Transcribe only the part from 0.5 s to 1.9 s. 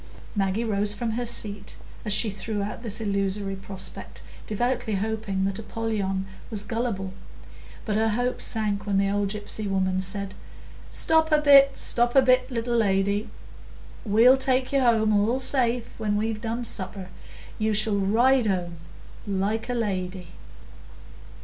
rose from her seat